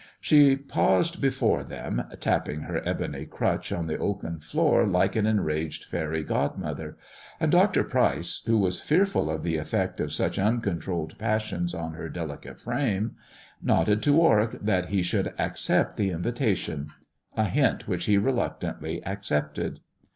She 0.19 0.55
paused 0.55 1.21
before 1.21 1.63
them, 1.63 2.03
tapping 2.19 2.61
her 2.61 2.81
ebony 2.89 3.27
crutch 3.27 3.71
on 3.71 3.85
the 3.85 3.99
oaken 3.99 4.39
floor 4.39 4.83
like 4.87 5.15
an 5.15 5.27
enraged 5.27 5.83
faery 5.83 6.23
godmother; 6.23 6.97
and 7.39 7.51
Dr. 7.51 7.83
Pryce, 7.83 8.41
who 8.47 8.57
was 8.57 8.81
fearful 8.81 9.29
of 9.29 9.43
the 9.43 9.57
effect 9.57 9.99
of 9.99 10.11
such 10.11 10.39
uncontrolled 10.39 11.19
passions 11.19 11.75
on 11.75 11.93
her 11.93 12.09
delicate 12.09 12.59
frame, 12.59 13.11
nodded 13.61 14.01
to 14.01 14.13
Warwick 14.13 14.59
that 14.63 14.87
he 14.87 15.03
should 15.03 15.35
accept 15.37 15.97
the 15.97 16.09
invitation; 16.09 16.89
a 17.37 17.43
hint 17.45 17.87
which 17.87 18.05
he 18.05 18.17
reluctantly 18.17 19.05
accepted. 19.05 19.81